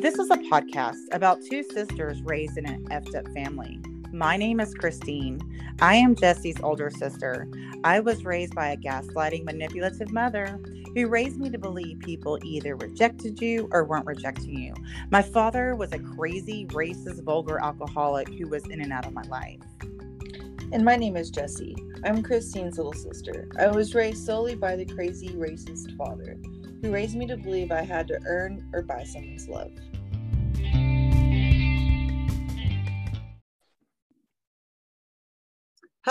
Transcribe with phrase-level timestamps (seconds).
[0.00, 3.78] This is a podcast about two sisters raised in an effed up family.
[4.14, 5.42] My name is Christine.
[5.82, 7.46] I am Jessie's older sister.
[7.84, 10.58] I was raised by a gaslighting, manipulative mother
[10.94, 14.72] who raised me to believe people either rejected you or weren't rejecting you.
[15.10, 19.24] My father was a crazy, racist, vulgar alcoholic who was in and out of my
[19.24, 19.60] life.
[20.72, 21.76] And my name is Jessie.
[22.06, 23.50] I'm Christine's little sister.
[23.58, 26.38] I was raised solely by the crazy, racist father
[26.80, 29.72] who raised me to believe I had to earn or buy someone's love.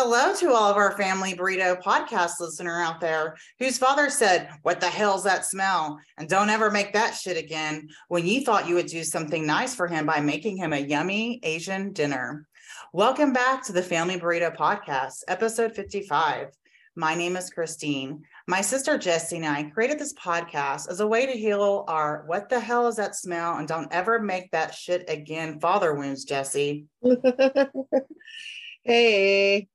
[0.01, 4.79] Hello to all of our family burrito podcast listener out there whose father said, What
[4.79, 5.99] the hell's that smell?
[6.17, 9.75] And don't ever make that shit again when you thought you would do something nice
[9.75, 12.47] for him by making him a yummy Asian dinner.
[12.93, 16.47] Welcome back to the Family Burrito Podcast, episode 55.
[16.95, 18.23] My name is Christine.
[18.47, 22.47] My sister Jessie and I created this podcast as a way to heal our what
[22.47, 26.85] the hell is that smell and don't ever make that shit again father wounds, Jessie.
[28.83, 29.67] hey,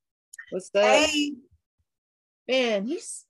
[0.54, 0.82] what's up?
[0.84, 1.32] Hey,
[2.46, 3.24] Man, he's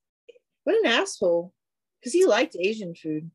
[0.64, 1.52] what an asshole.
[2.00, 3.30] Because he liked Asian food.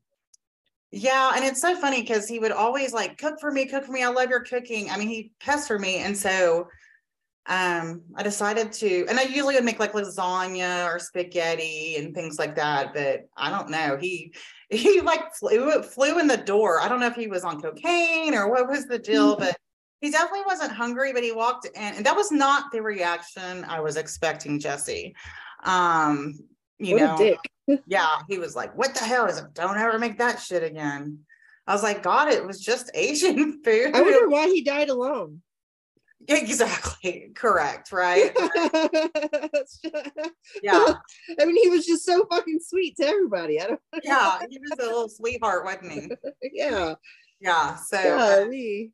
[0.91, 3.91] Yeah, and it's so funny because he would always like cook for me, cook for
[3.91, 4.03] me.
[4.03, 4.89] I love your cooking.
[4.91, 6.67] I mean, he pestered me, and so
[7.47, 12.37] um, I decided to, and I usually would make like lasagna or spaghetti and things
[12.37, 12.93] like that.
[12.93, 13.97] But I don't know.
[13.99, 14.33] He
[14.69, 16.79] he like flew flew in the door.
[16.79, 19.57] I don't know if he was on cocaine or what was the deal, but
[20.01, 21.13] he definitely wasn't hungry.
[21.13, 25.15] But he walked in, and that was not the reaction I was expecting, Jessie.
[25.63, 26.39] Um,
[26.77, 27.37] you what know,
[27.87, 29.53] yeah, he was like, "What the hell is it?
[29.53, 31.19] Don't ever make that shit again."
[31.67, 35.41] I was like, "God, it was just Asian food." I wonder why he died alone.
[36.27, 38.31] exactly correct, right?
[40.63, 40.93] yeah,
[41.39, 43.61] I mean, he was just so fucking sweet to everybody.
[43.61, 46.09] I don't yeah, he was a little sweetheart, wasn't he?
[46.53, 46.95] yeah.
[47.39, 47.75] Yeah.
[47.75, 48.91] So uh, Golly.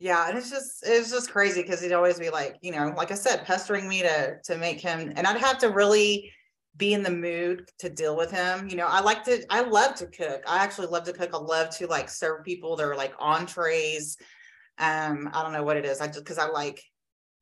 [0.00, 3.10] Yeah, and it's just it's just crazy because he'd always be like, you know, like
[3.10, 6.32] I said, pestering me to to make him, and I'd have to really
[6.76, 8.68] be in the mood to deal with him.
[8.68, 10.42] You know, I like to, I love to cook.
[10.48, 11.30] I actually love to cook.
[11.34, 14.16] I love to like serve people their like entrees.
[14.78, 16.00] Um, I don't know what it is.
[16.00, 16.82] I just because I like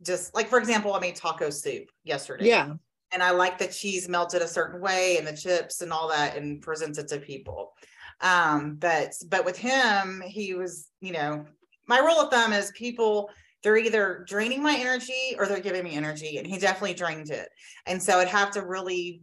[0.04, 2.46] just like for example, I made taco soup yesterday.
[2.48, 2.72] Yeah.
[3.12, 6.36] and I like the cheese melted a certain way and the chips and all that
[6.36, 7.72] and presents it to people.
[8.20, 11.46] Um, but but with him, he was, you know,
[11.88, 13.30] my rule of thumb is people
[13.62, 17.48] they're either draining my energy or they're giving me energy, and he definitely drained it.
[17.86, 19.22] And so I'd have to really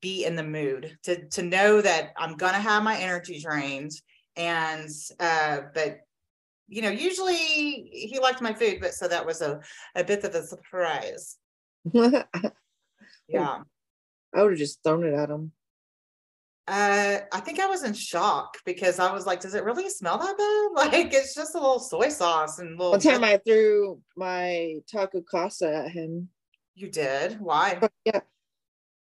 [0.00, 3.92] be in the mood to to know that I'm gonna have my energy drained.
[4.36, 4.88] And
[5.20, 5.98] uh, but
[6.66, 9.60] you know, usually he liked my food, but so that was a
[9.94, 11.36] a bit of a surprise.
[13.28, 13.60] Yeah.
[14.34, 15.52] I would have just thrown it at him.
[16.66, 20.16] Uh, I think I was in shock because I was like, does it really smell
[20.18, 20.92] that bad?
[20.92, 25.20] Like it's just a little soy sauce and little One time I threw my taco
[25.20, 26.28] casa at him.
[26.74, 27.38] you did.
[27.40, 27.80] Why?
[28.04, 28.20] Yeah.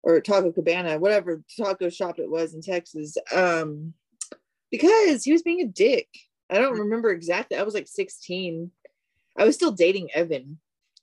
[0.03, 3.15] Or Taco Cabana, whatever taco shop it was in Texas.
[3.33, 3.93] Um,
[4.71, 6.07] because he was being a dick.
[6.49, 7.57] I don't remember exactly.
[7.57, 8.71] I was like 16.
[9.37, 10.59] I was still dating Evan.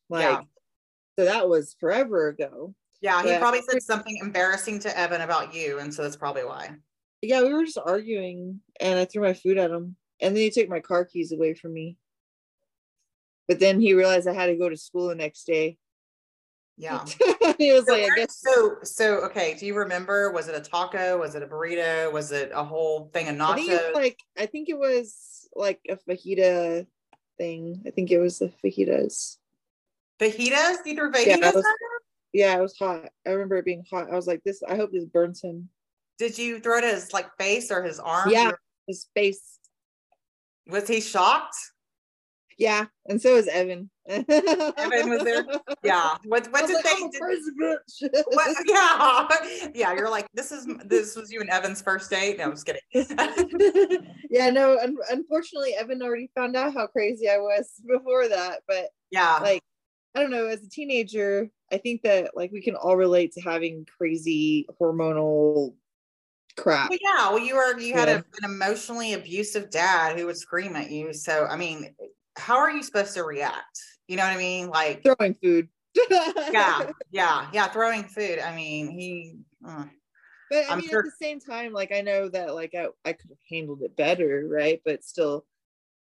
[0.08, 0.41] Like, Yeah.
[1.19, 2.75] so that was forever ago.
[3.02, 3.40] Yeah, he Yeah.
[3.40, 6.76] probably said something embarrassing to Evan about you, and so that's probably why.
[7.20, 9.96] Yeah, we were just arguing and I threw my food at him.
[10.20, 11.96] And then he took my car keys away from me.
[13.48, 15.78] But then he realized I had to go to school the next day.
[16.76, 17.04] Yeah.
[17.58, 19.54] he was So, like, I guess so so okay.
[19.54, 20.32] Do you remember?
[20.32, 21.19] Was it a taco?
[21.19, 22.10] Was it a burrito?
[22.12, 25.96] Was it a whole thing of I think like I think it was like a
[25.96, 26.86] fajita
[27.38, 27.82] thing.
[27.86, 29.36] I think it was the fajitas.
[30.20, 30.78] fajitas?
[30.86, 31.26] You threw fajitas?
[31.26, 31.52] Yeah,
[32.34, 32.50] that was- at him?
[32.53, 33.09] Yeah, it was hot.
[33.26, 34.10] I remember it being hot.
[34.10, 35.69] I was like, this I hope this burns him.
[36.19, 38.31] Did you throw it at his like face or his arm?
[38.31, 38.53] Yeah.
[38.87, 39.59] His face.
[40.69, 41.56] Was he shocked?
[42.59, 42.84] Yeah.
[43.09, 43.91] And so is Evan.
[44.09, 45.44] Evan was there?
[45.82, 46.16] Yeah.
[46.26, 49.28] What what did like, they did- what, yeah.
[49.75, 49.94] Yeah.
[49.94, 52.38] You're like, this is this was you and Evan's first date.
[52.38, 54.06] No, I'm just kidding.
[54.31, 58.61] yeah, no, un- unfortunately, Evan already found out how crazy I was before that.
[58.69, 59.38] But yeah.
[59.43, 59.62] like,
[60.14, 63.41] I don't know, as a teenager, I think that like we can all relate to
[63.41, 65.75] having crazy hormonal
[66.59, 66.91] crap.
[66.91, 67.31] Well, yeah.
[67.31, 68.14] Well, you were you had Yeah.
[68.17, 71.12] a, an emotionally abusive dad who would scream at you.
[71.14, 71.94] So I mean,
[72.37, 73.81] how are you supposed to react?
[74.09, 74.69] You know what I mean?
[74.69, 75.69] Like, Throwing food.
[76.50, 77.69] yeah, yeah, yeah.
[77.69, 78.38] Throwing food.
[78.38, 79.37] I mean, he.
[79.67, 79.85] uh,
[80.50, 83.12] But I mean, sure- at the same time, like I know that like I, I
[83.15, 84.82] could have handled it better, right?
[84.85, 85.47] But still,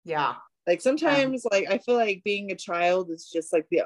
[0.05, 0.35] yeah.
[0.67, 3.79] Like sometimes, like I feel like being a child is just like the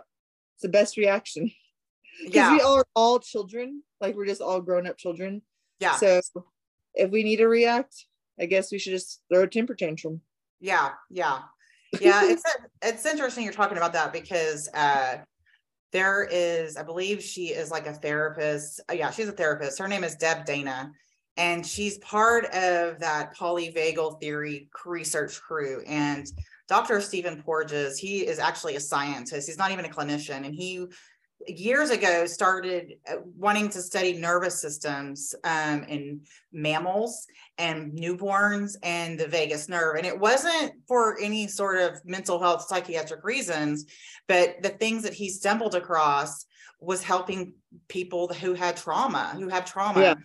[0.56, 1.52] it's the best reaction
[2.24, 2.54] because Yeah.
[2.54, 5.42] we are all children, like we're just all grown up children.
[5.80, 5.96] yeah.
[5.96, 6.22] So
[6.94, 8.06] if we need to react,
[8.40, 10.22] I guess we should just throw a temper tantrum.
[10.62, 11.40] Yeah, yeah,
[12.00, 12.22] yeah.
[12.26, 12.44] it's
[12.82, 15.18] it's interesting you're talking about that because uh,
[15.92, 18.82] there is, I believe she is like a therapist.
[18.90, 19.80] Uh, yeah, she's a therapist.
[19.80, 20.92] Her name is Deb Dana,
[21.38, 25.84] and she's part of that polyvagal theory research crew.
[25.86, 26.26] And
[26.68, 27.00] Dr.
[27.02, 29.48] Stephen Porges, he is actually a scientist.
[29.48, 30.88] He's not even a clinician, and he
[31.48, 36.22] years ago started uh, wanting to study nervous systems um, in
[36.52, 37.28] mammals
[37.58, 42.66] and newborns and the vagus nerve and it wasn't for any sort of mental health
[42.68, 43.86] psychiatric reasons
[44.28, 46.46] but the things that he stumbled across
[46.80, 47.54] was helping
[47.90, 50.16] people who had trauma who have trauma yeah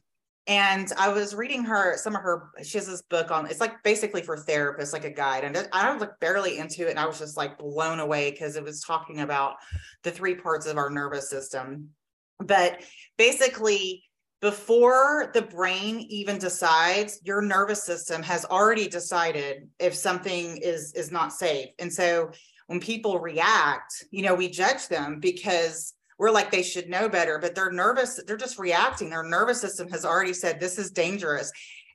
[0.51, 3.83] and I was reading her some of her she has this book on it's like
[3.85, 7.07] basically for therapists like a guide and I was like barely into it and I
[7.07, 9.55] was just like blown away because it was talking about
[10.03, 11.91] the three parts of our nervous system.
[12.41, 12.83] But
[13.17, 14.03] basically
[14.41, 21.13] before the brain even decides your nervous system has already decided if something is is
[21.13, 21.69] not safe.
[21.79, 22.33] And so
[22.67, 27.39] when people react you know we judge them because we're like they should know better
[27.39, 29.11] but they're nervous they're just reacting.
[29.11, 31.51] Their nervous system has already said this is dangerous.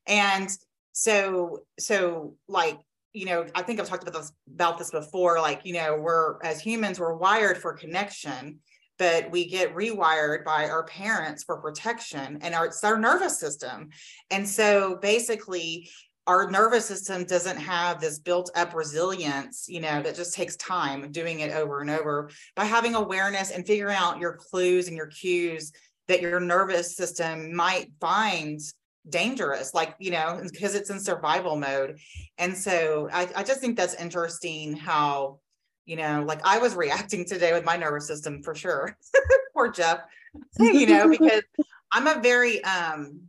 [0.08, 0.50] And
[0.92, 2.80] so so like
[3.14, 6.42] you know i think i've talked about this about this before like you know we're
[6.42, 8.60] as humans we're wired for connection
[8.98, 13.90] but we get rewired by our parents for protection and our, it's our nervous system.
[14.32, 15.90] And so basically
[16.28, 21.12] our nervous system doesn't have this built up resilience, you know, that just takes time
[21.12, 25.08] doing it over and over by having awareness and figuring out your clues and your
[25.08, 25.72] cues
[26.08, 28.60] that your nervous system might find
[29.08, 32.00] dangerous, like, you know, because it's in survival mode.
[32.38, 35.40] And so I, I just think that's interesting how,
[35.86, 38.98] you know, like I was reacting today with my nervous system for sure.
[39.54, 40.00] Poor Jeff,
[40.60, 41.44] you know, because
[41.92, 43.22] I'm a very um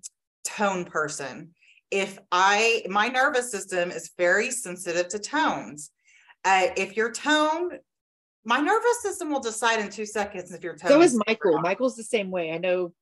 [0.44, 1.50] tone person
[1.90, 5.90] if I, my nervous system is very sensitive to tones.
[6.44, 7.70] Uh, if your tone,
[8.44, 10.90] my nervous system will decide in two seconds if your tone.
[10.90, 11.60] So is Michael.
[11.60, 12.52] Michael's the same way.
[12.52, 12.92] I know.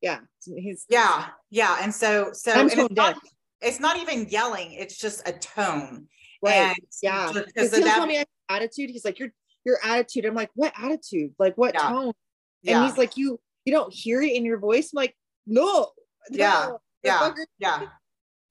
[0.00, 0.84] Yeah, he's.
[0.88, 3.18] Yeah, yeah, and so so and it's, not,
[3.60, 6.08] it's not even yelling; it's just a tone.
[6.42, 6.54] Right.
[6.54, 7.32] And yeah.
[7.32, 8.90] Because he'll that, tell me attitude.
[8.90, 9.30] He's like, your
[9.64, 10.24] your attitude.
[10.24, 11.32] I'm like, what attitude?
[11.38, 11.88] Like what yeah.
[11.88, 12.04] tone?
[12.04, 12.14] And
[12.62, 12.86] yeah.
[12.86, 14.92] he's like, you you don't hear it in your voice.
[14.92, 15.16] I'm like,
[15.46, 15.90] no.
[16.30, 16.66] Yeah.
[16.68, 17.32] No, yeah.
[17.58, 17.86] Yeah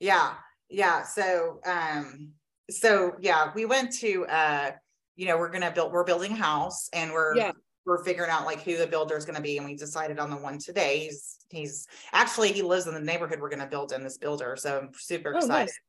[0.02, 0.34] yeah
[0.70, 2.30] yeah so um
[2.70, 4.72] so yeah we went to uh
[5.16, 7.52] you know we're gonna build we're building a house and we're yeah.
[7.86, 10.30] we're figuring out like who the builder is going to be and we decided on
[10.30, 11.00] the one today.
[11.00, 14.56] He's he's actually he lives in the neighborhood we're going to build in this builder
[14.58, 15.66] so i'm super oh, excited.
[15.66, 15.80] Nice.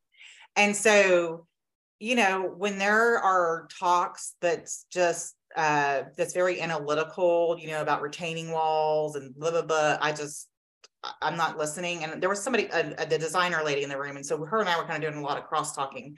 [0.57, 1.47] and so
[2.01, 8.03] you know when there are talks that's just uh that's very analytical you know about
[8.03, 10.49] retaining walls and blah blah blah i just
[11.21, 12.05] I'm not listening.
[12.05, 14.17] And there was somebody, a, a, the designer lady in the room.
[14.17, 16.17] And so her and I were kind of doing a lot of cross talking.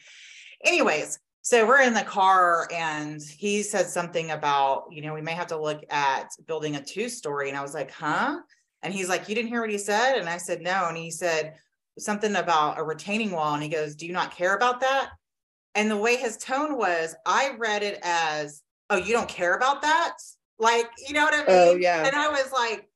[0.64, 5.32] Anyways, so we're in the car and he said something about, you know, we may
[5.32, 7.48] have to look at building a two story.
[7.48, 8.38] And I was like, huh?
[8.82, 10.16] And he's like, you didn't hear what he said?
[10.16, 10.86] And I said, no.
[10.88, 11.54] And he said
[11.98, 13.54] something about a retaining wall.
[13.54, 15.10] And he goes, do you not care about that?
[15.74, 19.82] And the way his tone was, I read it as, oh, you don't care about
[19.82, 20.14] that?
[20.58, 21.76] Like, you know what I oh, mean?
[21.76, 22.06] Oh, yeah.
[22.06, 22.88] And I was like,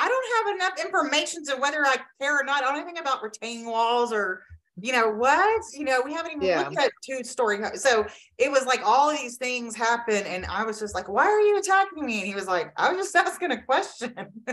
[0.00, 2.62] I don't have enough information to whether I care or not.
[2.62, 4.42] I don't know anything about retaining walls or
[4.82, 6.62] you know what you know we haven't even yeah.
[6.62, 8.06] looked at two story so
[8.38, 11.58] it was like all these things happen and i was just like why are you
[11.58, 14.14] attacking me and he was like i was just asking a question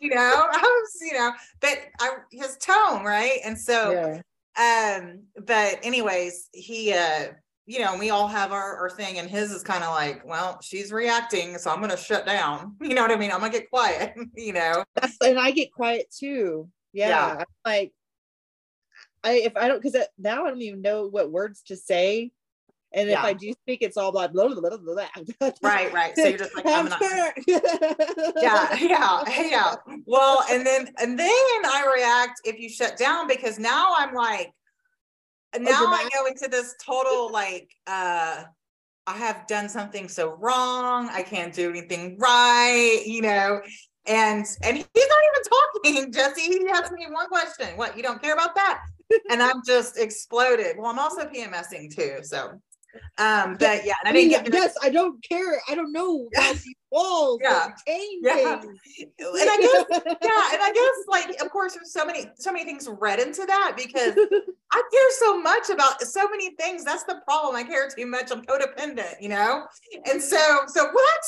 [0.00, 4.20] you know i was you know but i his tone right and so
[4.58, 4.98] yeah.
[4.98, 7.26] um but anyways he uh
[7.68, 10.58] you know, we all have our, our thing, and his is kind of like, well,
[10.62, 12.76] she's reacting, so I'm going to shut down.
[12.88, 13.30] You know what I mean?
[13.30, 14.82] I'm going to get quiet, you know?
[14.94, 16.70] That's, and I get quiet too.
[16.94, 17.08] Yeah.
[17.08, 17.44] yeah.
[17.66, 17.92] like,
[19.22, 22.30] I, if I don't, because now I don't even know what words to say.
[22.94, 23.18] And yeah.
[23.18, 25.50] if I do speak, it's all blah blah, blah, blah, blah, blah.
[25.62, 26.16] right, right.
[26.16, 27.02] So you're just like, I'm not.
[28.40, 29.74] yeah, yeah, yeah.
[30.06, 34.54] Well, and then, and then I react if you shut down because now I'm like,
[35.58, 38.44] now I go into this total like uh
[39.06, 41.08] I have done something so wrong.
[41.10, 43.62] I can't do anything right, you know.
[44.06, 46.42] And and he's not even talking, Jessie.
[46.42, 47.68] He asked me one question.
[47.76, 48.82] What, you don't care about that?
[49.30, 50.76] and I'm just exploded.
[50.76, 52.18] Well, I'm also PMSing too.
[52.22, 52.60] So
[53.18, 55.60] um, but yeah, I, I mean, yes, I don't care.
[55.68, 56.28] I don't know
[56.90, 57.68] walls, yeah,
[58.22, 58.60] yeah.
[58.62, 58.70] and
[59.22, 62.88] I guess, yeah, and I guess, like, of course, there's so many, so many things
[63.00, 64.14] read into that because
[64.72, 66.84] I care so much about so many things.
[66.84, 67.56] That's the problem.
[67.56, 68.30] I care too much.
[68.30, 69.64] I'm codependent, you know.
[70.10, 71.20] And so, so what?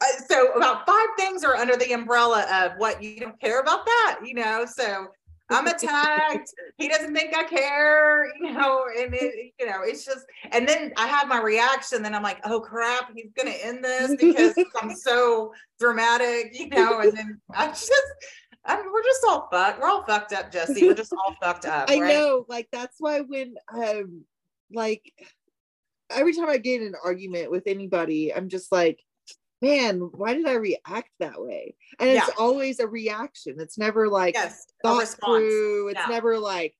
[0.00, 3.84] Uh, so about five things are under the umbrella of what you don't care about
[3.84, 4.64] that, you know.
[4.66, 5.06] So
[5.50, 6.54] I'm attacked.
[6.78, 10.92] he doesn't think I care, you know, and it, you know, it's just, and then
[10.96, 12.02] I have my reaction.
[12.02, 17.00] Then I'm like, oh crap, he's gonna end this because I'm so dramatic, you know,
[17.00, 17.92] and then I just
[18.64, 19.80] I mean, we're just all fucked.
[19.80, 20.86] We're all fucked up, Jessie.
[20.86, 21.90] We're just all fucked up.
[21.90, 22.14] I right?
[22.14, 24.24] know, like that's why when um
[24.72, 25.12] like
[26.10, 29.02] every time I get in an argument with anybody, I'm just like,
[29.62, 31.74] man, why did I react that way?
[31.98, 32.34] And it's Yeah.
[32.38, 33.60] always a reaction.
[33.60, 35.88] It's never like Yes, thought through.
[35.88, 36.06] It's Yeah.
[36.08, 36.74] never like,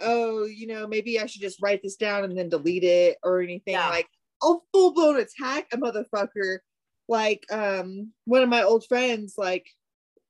[0.00, 3.40] oh, you know, maybe I should just write this down and then delete it or
[3.40, 3.74] anything.
[3.74, 3.88] Yeah.
[3.88, 4.08] Like,
[4.42, 6.60] I'll full blown attack a motherfucker.
[7.08, 9.66] Like, um, one of my old friends, like,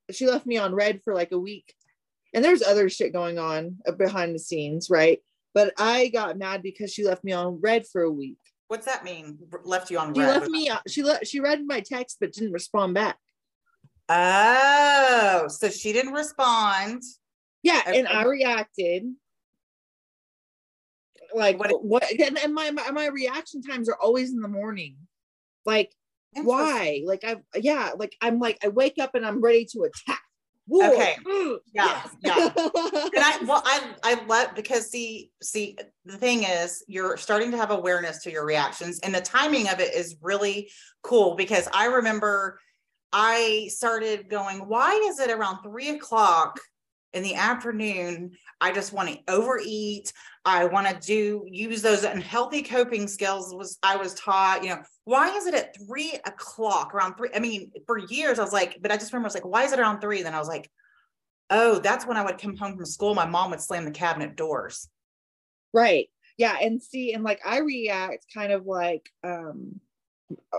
[0.09, 1.73] she left me on read for like a week.
[2.33, 5.19] And there's other shit going on uh, behind the scenes, right?
[5.53, 8.39] But I got mad because she left me on read for a week.
[8.71, 9.37] What's that mean?
[9.65, 10.29] Left you on She read.
[10.29, 10.71] left me.
[10.87, 11.03] She.
[11.25, 13.17] She read my text but didn't respond back.
[14.07, 17.03] Oh, so she didn't respond.
[17.63, 19.11] Yeah, and I reacted.
[21.35, 22.09] Like What- what?
[22.17, 24.95] and, and my, my my reaction times are always in the morning.
[25.65, 25.93] Like
[26.33, 27.01] why?
[27.05, 30.21] Like I yeah, like I'm like I wake up and I'm ready to attack.
[30.71, 30.85] War.
[30.93, 31.17] Okay.
[31.27, 32.51] Mm, Yeah, yes.
[33.13, 37.57] And I well, I I let because see see the thing is you're starting to
[37.57, 40.71] have awareness to your reactions, and the timing of it is really
[41.03, 42.57] cool because I remember
[43.11, 46.57] I started going, why is it around three o'clock
[47.11, 48.31] in the afternoon?
[48.61, 50.13] I just want to overeat.
[50.43, 54.81] I want to do use those unhealthy coping skills was I was taught, you know,
[55.05, 57.29] why is it at three o'clock around three?
[57.35, 59.63] I mean, for years I was like, but I just remember I was like, why
[59.63, 60.23] is it around three?
[60.23, 60.69] Then I was like,
[61.49, 63.13] oh, that's when I would come home from school.
[63.13, 64.89] My mom would slam the cabinet doors.
[65.73, 66.07] right.
[66.37, 69.79] Yeah, and see, and like I react kind of like um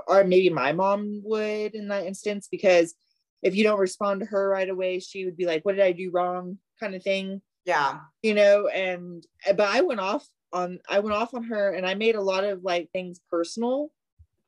[0.06, 2.94] or maybe my mom would in that instance because
[3.42, 5.92] if you don't respond to her right away, she would be like, What did I
[5.92, 6.58] do wrong?
[6.78, 7.40] kind of thing.
[7.64, 8.00] Yeah.
[8.22, 11.94] you know and but i went off on i went off on her and i
[11.94, 13.90] made a lot of like things personal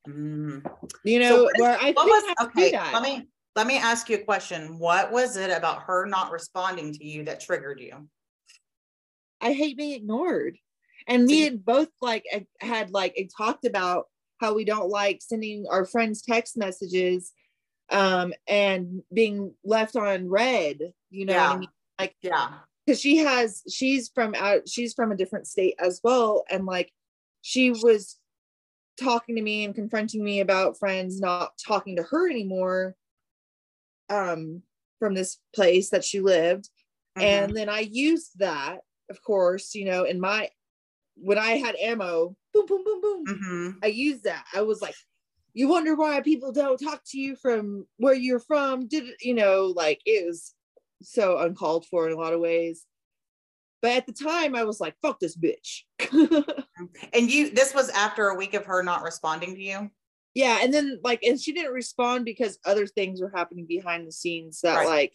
[0.06, 0.62] Mm.
[1.02, 2.92] you know is- where i was have to do okay?
[2.92, 4.78] Let me let me ask you a question.
[4.80, 8.08] What was it about her not responding to you that triggered you?
[9.40, 10.58] i hate being ignored
[11.06, 14.06] and me and both like eh, had like eh, talked about
[14.40, 17.32] how we don't like sending our friends text messages
[17.90, 21.50] um and being left on read you know what Yeah.
[21.52, 22.48] i mean Yeah.
[22.84, 26.92] Because she has she's from out she's from a different state as well and like
[27.42, 28.18] she was
[28.98, 32.94] talking to me and confronting me about friends not talking to her anymore
[34.10, 34.62] um
[34.98, 36.68] from this place that she lived
[37.18, 37.22] Mhm.
[37.22, 40.50] and then i used that of course you know in my
[41.16, 43.78] when i had ammo boom boom boom boom Mhm.
[43.82, 44.94] i used that i was like
[45.52, 49.66] you wonder why people don't talk to you from where you're from did you know
[49.76, 50.53] like it was
[51.04, 52.84] so uncalled for in a lot of ways
[53.82, 55.82] but at the time i was like fuck this bitch
[57.12, 59.90] And you this was after a week of her not responding to you?
[60.34, 64.12] yeah and then like and she didn't respond because other things were happening behind the
[64.12, 64.86] scenes that Right.
[64.88, 65.12] like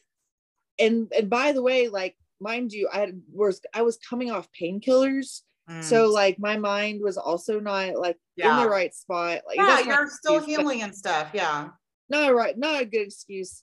[0.80, 4.48] and and by the way like mind you i had was i was coming off
[4.60, 5.84] painkillers Mm.
[5.84, 10.10] so like my mind was also not like in the right spot like yeah, you're
[10.10, 11.30] still excuse, healing and stuff.
[11.32, 11.70] Yeah.
[12.10, 13.62] not a right not a good excuse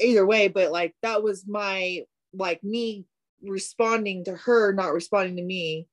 [0.00, 2.02] either way but like that was my
[2.32, 3.04] like me
[3.42, 5.86] responding to her not responding to me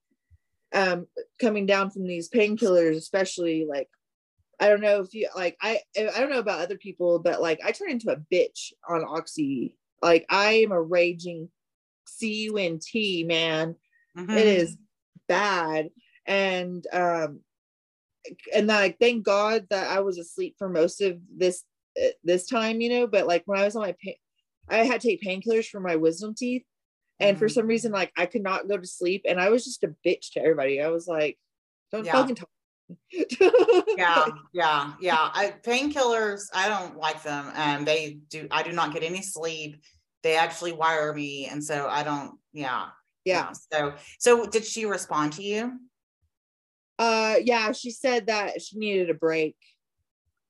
[0.73, 1.07] um
[1.39, 3.89] coming down from these painkillers especially like
[4.59, 7.59] i don't know if you like i i don't know about other people but like
[7.63, 9.77] i turn into a bitch on oxy.
[10.01, 11.49] Like i am a raging
[12.07, 13.75] c-u-n-t man.
[14.17, 14.37] Mhm.
[14.37, 14.77] it is
[15.27, 15.89] bad.
[16.25, 17.39] And um
[18.53, 21.63] and like thank god that i was asleep for most of this
[22.23, 24.15] this time you know but like when i was on my pain
[24.69, 26.63] i had to take painkillers for my wisdom teeth.
[27.19, 27.51] And for Mhm.
[27.53, 30.31] some reason like i could not go to sleep and i was just a bitch
[30.33, 30.81] to everybody.
[30.81, 31.37] I was like
[31.91, 32.11] don't Yeah.
[32.13, 32.49] fucking talk
[33.97, 35.29] yeah yeah yeah.
[35.33, 39.81] I painkillers i don't like them and they do i do not get any sleep.
[40.23, 42.87] They actually wire me and so i don't yeah
[43.23, 43.51] yeah.
[43.71, 45.79] so so did she respond to you?
[46.99, 49.55] Uh yeah she said that she needed a break.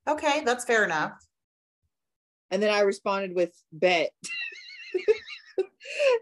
[0.08, 1.12] Okay that's fair enough
[2.50, 4.10] and then i responded with bet.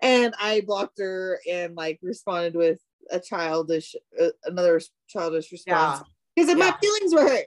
[0.02, 2.78] And i blocked her and like responded with
[3.10, 6.02] a childish uh, another childish response.
[6.36, 6.76] Because my Yeah.
[6.82, 7.46] feelings were hurt.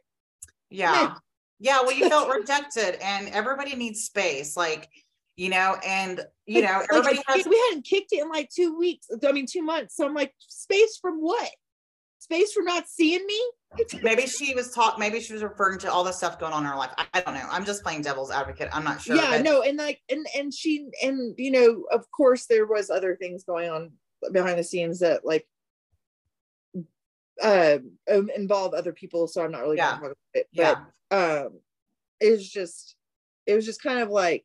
[0.69, 1.15] Yeah.
[1.60, 4.89] Yeah well you felt rejected and everybody needs space like
[5.36, 8.50] you know and you know Like, everybody like, has we hadn't kicked it in like
[8.50, 9.96] two weeks i mean two months.
[9.96, 11.50] So i'm like space from what?
[12.19, 13.41] Space for not seeing me?
[14.02, 16.70] Maybe she was talk maybe she was referring to all the stuff going on in
[16.70, 16.92] her life.
[16.98, 17.48] I, I don't know.
[17.52, 18.70] I'm just playing devil's advocate.
[18.72, 22.10] I'm not sure yeah but- no and like and and she and you know of
[22.12, 23.92] course there was other things going on
[24.32, 25.48] behind the scenes that like
[27.44, 27.78] uh
[28.12, 29.92] um, involve other people so i'm not really Yeah.
[30.00, 30.76] gonna talk about it yeah.
[31.12, 31.60] um
[32.20, 32.96] it's just
[33.46, 34.44] it was just kind of like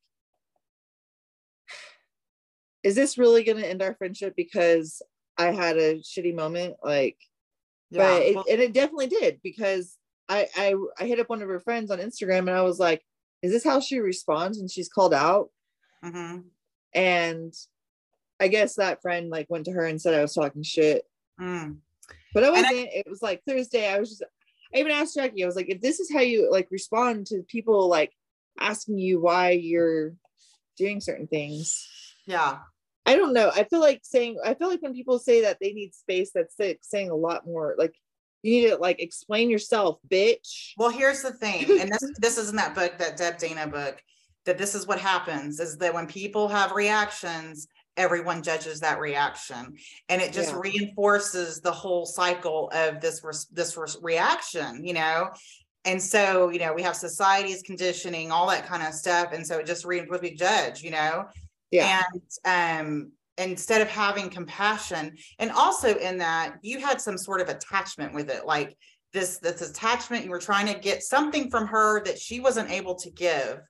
[2.82, 5.00] is this really gonna end our friendship because
[5.38, 6.76] i had a shitty moment?
[6.84, 7.16] Like
[7.92, 9.96] yeah but it, and it definitely did because
[10.28, 13.02] I, I I hit up one of her friends on Instagram and I was like,
[13.42, 15.50] "Is this how she responds when she's called out?"
[16.04, 16.44] mhm,
[16.94, 17.52] And
[18.40, 21.04] I guess that friend like went to her and said I was talking shit,
[21.40, 21.76] mm.
[22.34, 22.88] but I I- wasn't.
[22.92, 23.88] it was like Thursday.
[23.88, 24.22] I was just.
[24.74, 25.42] I even asked Jackie.
[25.42, 28.12] I was like, "If this is how you like respond to people like
[28.58, 30.14] asking you why you're
[30.78, 31.86] doing certain things."
[32.26, 32.58] yeah
[33.04, 33.50] I don't know.
[33.54, 34.38] I feel like saying.
[34.44, 37.46] I feel like when people say that they need space, that's say- saying a lot
[37.46, 37.74] more.
[37.76, 37.94] Like
[38.42, 40.72] you need to like explain yourself, bitch.
[40.76, 44.00] Well, here's the thing, and this this is in that book, that Deb Dana book,
[44.46, 47.66] that this is what happens is that when people have reactions,
[47.96, 49.74] everyone judges that reaction,
[50.08, 50.60] and it just Yeah.
[50.62, 55.30] reinforces the whole cycle of this res- this res- reaction, you know.
[55.84, 59.58] And so, you know, we have society's conditioning, all that kind of stuff, and so
[59.58, 61.26] it just reinforces we judge, you know.
[61.72, 62.02] Yeah.
[62.44, 67.48] And um, instead of having compassion, and also in that you had some sort of
[67.48, 68.76] attachment with it, like
[69.12, 72.94] this this attachment, you were trying to get something from her that she wasn't able
[72.96, 73.60] to give.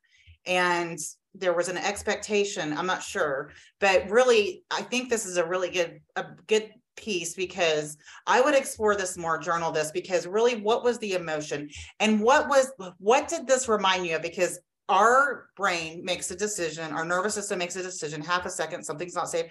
[0.47, 0.99] And
[1.35, 5.71] there was an expectation, I'm not sure, but really, I think this is a really
[5.71, 10.85] good, a good piece because I would explore this more, journal this, because really, what
[10.85, 11.71] was the emotion?
[12.01, 14.23] And what was what did this remind you of?
[14.23, 14.59] Because
[14.93, 19.15] our brain makes a decision, our nervous system makes a decision, half a second, something's
[19.15, 19.47] not safe.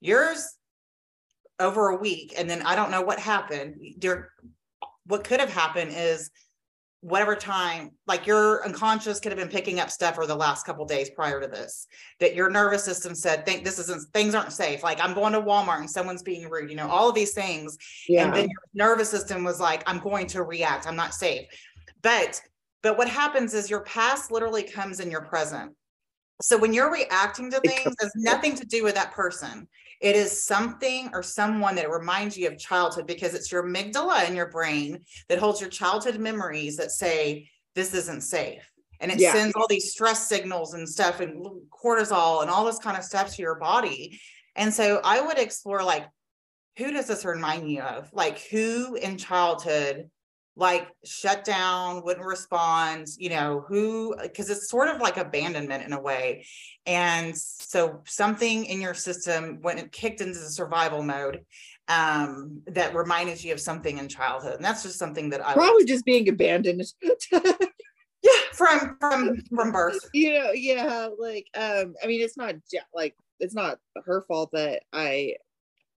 [0.00, 0.56] Yours
[1.60, 3.76] over a week, and then I don't know what happened.
[3.98, 4.30] There,
[5.06, 6.30] what could have happened is
[7.00, 10.84] whatever time, like your unconscious could have been picking up stuff for the last couple
[10.84, 11.86] days prior to this,
[12.18, 14.82] that your nervous system said, think this isn't things aren't safe.
[14.82, 17.78] Like I'm going to Walmart and someone's being rude, you know, all of these things
[18.08, 18.24] Yeah.
[18.24, 21.46] and then your nervous system was like i'm going to react i'm not safe
[22.02, 22.40] but
[22.86, 25.72] but what happens is your past literally comes in your present
[26.40, 29.66] so when you're reacting to things it's nothing to do with that person
[30.00, 34.36] it is something or someone that reminds you of childhood because it's your amygdala in
[34.36, 38.70] your brain that holds your childhood memories that say this isn't safe
[39.00, 39.32] and it Yeah.
[39.32, 43.34] sends all these stress signals and stuff and cortisol and all this kind of stuff
[43.34, 44.20] to your body
[44.54, 46.06] and so i would explore like
[46.76, 48.10] who does this remind you of?
[48.12, 50.10] Like who in childhood
[50.58, 55.92] like shut down, wouldn't respond, you know, who because it's sort of like abandonment in
[55.92, 56.46] a way.
[56.86, 61.44] And so something in your system when it kicked into the survival mode
[61.88, 64.54] um that reminded you of something in childhood.
[64.54, 66.82] And that's just something that I would- Probably just being abandoned.
[67.32, 67.52] yeah,
[68.54, 69.98] from from from birth.
[70.14, 72.54] you know, yeah, like um, I mean, it's not
[72.94, 75.34] like it's not her fault that I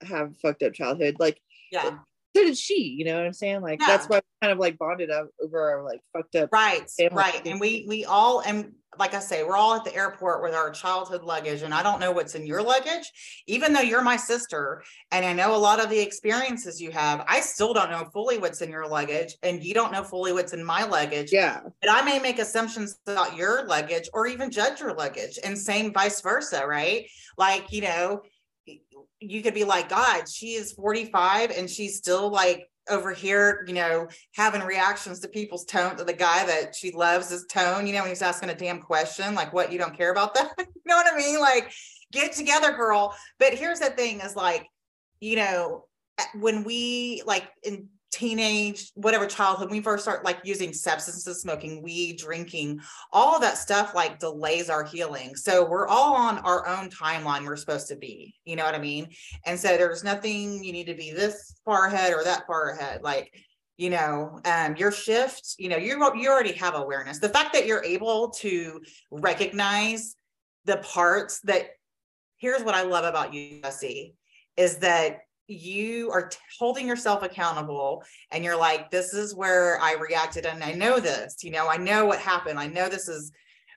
[0.03, 1.17] have fucked up childhood.
[1.21, 1.41] Like
[1.71, 1.99] Yeah.
[2.37, 3.63] So did she, you know what I'm saying?
[3.63, 4.09] Like that's Yeah.
[4.09, 7.17] why we kind of like bonded up over our like fucked up Right, family.
[7.17, 7.47] right.
[7.47, 10.71] And we we all and like I say, we're all at the airport with our
[10.71, 13.13] childhood luggage, and I don't know what's in your luggage,
[13.47, 17.25] even though you're my sister, and I know a lot of the experiences you have.
[17.29, 20.53] I still don't know fully what's in your luggage, and you don't know fully what's
[20.53, 21.33] in my luggage.
[21.33, 21.61] Yeah.
[21.81, 25.93] But I may make assumptions about your luggage or even judge your luggage, and same
[25.93, 27.07] vice versa, right?
[27.37, 28.23] Like, you know,
[29.21, 33.75] you could be like, God, she is 45 and she's still like over here, you
[33.75, 37.93] know, having reactions to people's tone, to the guy that she loves his tone, you
[37.93, 40.53] know, when he's asking a damn question, like, what, you don't care about that?
[40.59, 41.41] you know what I mean?
[41.41, 41.71] Like,
[42.13, 43.15] get together, girl.
[43.39, 44.67] But here's the thing is like,
[45.21, 45.85] you know,
[46.19, 51.83] eh, when we like in teenage, whatever childhood, we first start like using substances, smoking
[51.83, 52.81] weed, drinking,
[53.13, 55.37] all that stuff like delays our healing.
[55.37, 58.35] So we're all on our own timeline we're supposed to be.
[58.45, 59.09] You know what I mean?
[59.45, 63.03] And so there's nothing you need to be this far ahead or that far ahead.
[63.03, 63.33] Like,
[63.77, 67.19] you know, um, your shift, you know, you you already have awareness.
[67.19, 70.17] The fact that you're able to recognize
[70.65, 71.71] the parts that
[72.39, 74.15] here's what I love about you, Jessie,
[74.57, 79.95] is that you are t- holding yourself accountable and you're like this is where i
[79.95, 83.33] reacted and i know this you know i know what happened i know this is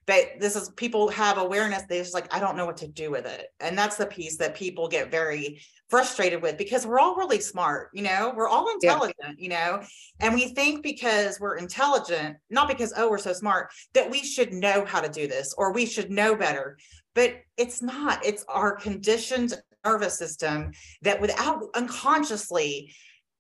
[0.06, 3.10] but this is people have awareness they just like i don't know what to do
[3.10, 7.16] with it and that's the piece that people get very frustrated with because we're all
[7.16, 8.92] really smart you know we're all Yeah.
[8.94, 9.82] intelligent you know
[10.20, 14.52] and we think because we're intelligent not because oh we're so smart that we should
[14.54, 16.78] know how to do this or we should know better
[17.16, 19.54] but it's not it's our conditioned
[19.86, 22.94] nervous system that without unconsciously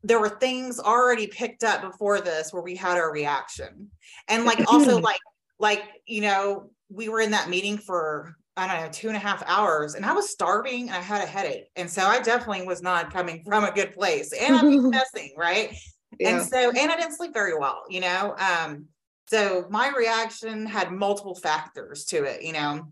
[0.04, 3.90] there were things already picked up before this where we had our reaction.
[4.28, 5.20] And like also like
[5.60, 9.20] like you know, we were in that meeting for I don't know, two and a
[9.20, 11.70] half hours and I was starving and I had a headache.
[11.76, 15.74] And so I definitely was not coming from a good place and I'm messing, right?
[16.20, 16.38] Yeah.
[16.38, 18.36] And so, and I didn't sleep very well, you know?
[18.38, 18.88] Um,
[19.28, 22.92] so my reaction had multiple factors to it, you know?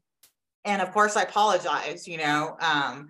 [0.64, 3.10] And of course I apologize, you know, um,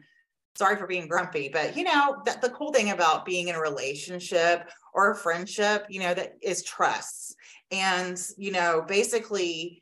[0.60, 3.62] sorry for being grumpy, but you know, that the cool thing about being in a
[3.62, 7.38] relationship or a friendship, you know, that is trust.
[7.72, 9.82] And, you know, basically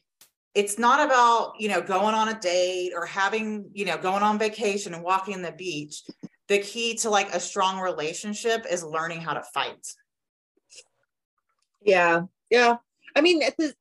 [0.54, 4.38] it's not about, you know, going on a date or having, you know, going on
[4.38, 6.04] vacation and walking on the beach.
[6.48, 9.86] The key to like a strong relationship is learning how to fight.
[11.82, 12.22] Yeah.
[12.52, 12.76] Yeah.
[13.16, 13.74] I mean, because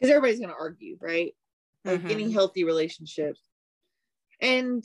[0.00, 1.34] everybody's gonna argue, right?
[1.84, 2.08] Like mm-hmm.
[2.08, 3.40] getting healthy relationships.
[4.42, 4.84] And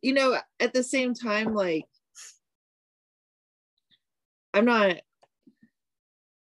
[0.00, 1.84] you know, at the same time, like
[4.54, 4.96] I'm not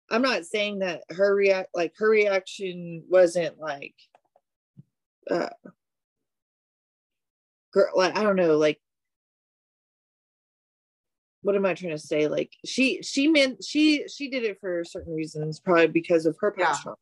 [0.09, 3.95] I'm not saying that her react like her reaction wasn't like
[5.31, 5.49] uh
[7.73, 8.79] girl like I don't know like
[11.41, 14.83] what am I trying to say like she she meant she she did it for
[14.83, 16.93] certain reasons probably because of her past yeah.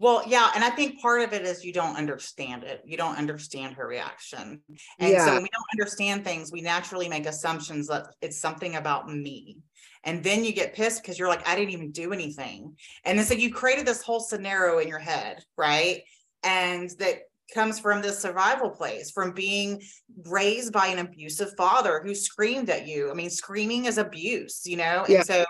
[0.00, 2.82] Well, yeah, and I think part of it is you don't understand it.
[2.84, 4.60] You don't understand her reaction.
[4.98, 5.24] And yeah.
[5.24, 9.58] so when we don't understand things, we naturally make assumptions that it's something about me.
[10.04, 12.76] And then you get pissed because you're like, I didn't even do anything.
[13.04, 16.02] And then so you created this whole scenario in your head, right?
[16.44, 17.22] And that
[17.52, 19.82] comes from this survival place, from being
[20.26, 23.10] raised by an abusive father who screamed at you.
[23.10, 25.04] I mean, screaming is abuse, you know?
[25.04, 25.22] And yeah.
[25.22, 25.44] so,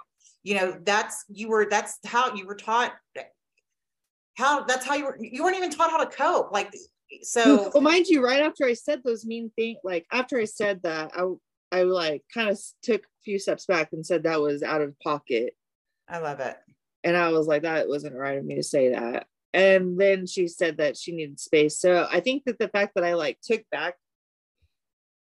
[0.45, 2.93] you know, that's you were that's how you were taught
[4.39, 6.53] how that's how you were you weren't even taught how to cope.
[6.53, 6.73] Like
[7.23, 10.83] so well, mind you, right after I said those mean things, like after I said
[10.85, 11.25] that, I
[11.77, 14.99] I like kind of took a few steps back and said that was out of
[15.01, 15.55] pocket.
[16.09, 16.57] I love it.
[17.05, 19.27] And I was like, that wasn't right of me to say that.
[19.53, 21.79] And then she said that she needed space.
[21.79, 23.95] So I think that the fact that I like took back,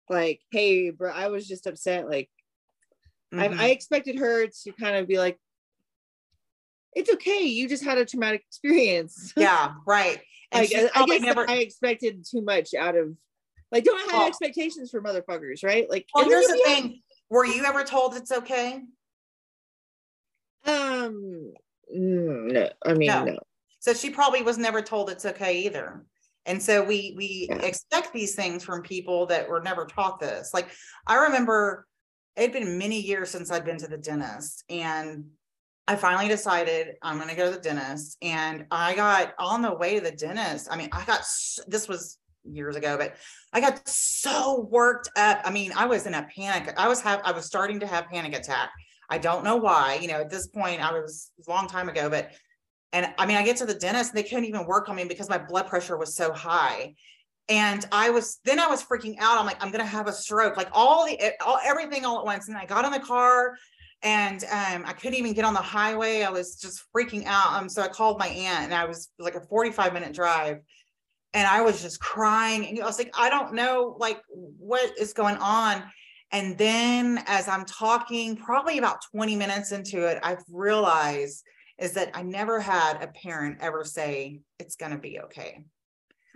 [0.09, 2.09] like, hey, bro, I was just upset.
[2.09, 2.29] Like,
[3.33, 3.59] mm-hmm.
[3.59, 5.37] I, I expected her to kind of be like,
[6.97, 7.43] it's okay.
[7.43, 9.33] You just had a traumatic experience.
[9.37, 10.19] Yeah, right.
[10.51, 11.47] I, I guess never...
[11.49, 13.15] I expected too much out of
[13.71, 15.89] like, don't have well, expectations for motherfuckers, right?
[15.89, 16.91] Like, well, here's the thing: have...
[17.29, 18.81] Were you ever told it's okay?
[20.65, 21.53] Um,
[21.95, 22.69] mm, no.
[22.85, 23.25] I mean, no.
[23.25, 23.39] no.
[23.79, 26.05] So she probably was never told it's okay either.
[26.45, 27.57] And so we we yeah.
[27.57, 30.51] expect these things from people that were never taught this.
[30.53, 30.69] Like
[31.05, 31.85] I remember
[32.37, 35.25] it had been many years since I'd been to the dentist and
[35.87, 39.73] I finally decided I'm going to go to the dentist and I got on the
[39.73, 40.67] way to the dentist.
[40.69, 41.21] I mean, I got
[41.67, 43.15] this was years ago, but
[43.53, 45.39] I got so worked up.
[45.45, 46.73] I mean, I was in a panic.
[46.77, 48.69] I was have I was starting to have panic attack.
[49.09, 49.97] I don't know why.
[50.01, 52.31] You know, at this point, I was a long time ago, but
[52.91, 55.05] and I mean, I get to the dentist and they couldn't even work on me
[55.05, 56.95] because my blood pressure was so high.
[57.49, 59.39] And I was then I was freaking out.
[59.39, 62.49] I'm like, I'm gonna have a stroke, like all the all everything all at once.
[62.49, 63.55] And I got in the car
[64.03, 66.23] and um, I couldn't even get on the highway.
[66.23, 67.53] I was just freaking out.
[67.53, 70.59] Um, so I called my aunt, and I was like a 45 minute drive
[71.33, 72.65] and I was just crying.
[72.65, 75.83] And I was like, I don't know, like, what is going on.
[76.31, 81.43] And then as I'm talking, probably about 20 minutes into it, I've realized
[81.77, 85.63] is that I never had a parent ever say, it's going to be okay.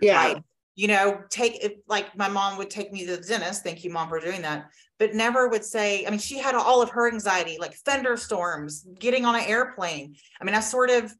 [0.00, 0.20] Yeah.
[0.20, 0.42] I,
[0.74, 3.62] you know, take it like my mom would take me to the dentist.
[3.62, 4.70] Thank you, mom, for doing that.
[4.98, 9.24] But never would say, I mean, she had all of her anxiety, like thunderstorms, getting
[9.24, 10.14] on an airplane.
[10.40, 11.12] I mean, I sort of